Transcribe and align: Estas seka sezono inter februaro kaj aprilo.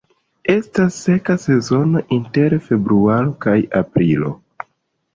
Estas 0.53 0.97
seka 1.07 1.35
sezono 1.43 2.03
inter 2.19 2.57
februaro 2.71 3.39
kaj 3.47 3.57
aprilo. 3.85 4.37